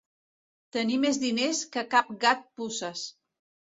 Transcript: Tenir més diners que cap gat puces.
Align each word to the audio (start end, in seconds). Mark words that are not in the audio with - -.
Tenir 0.77 0.95
més 1.03 1.21
diners 1.25 1.61
que 1.77 1.85
cap 1.93 2.11
gat 2.27 2.45
puces. 2.63 3.05